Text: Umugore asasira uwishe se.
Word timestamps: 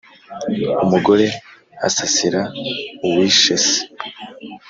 Umugore 0.83 1.25
asasira 1.87 2.41
uwishe 3.07 3.55
se. 3.65 3.77